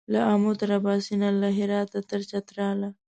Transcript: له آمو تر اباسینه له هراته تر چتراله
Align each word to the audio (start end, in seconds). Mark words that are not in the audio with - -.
له 0.13 0.19
آمو 0.33 0.51
تر 0.59 0.69
اباسینه 0.79 1.29
له 1.41 1.49
هراته 1.57 1.99
تر 2.09 2.19
چتراله 2.29 2.89